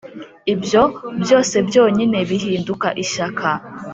[0.53, 0.83] ibyo,
[1.21, 3.49] byose byonyine, bihinduka ishyaka.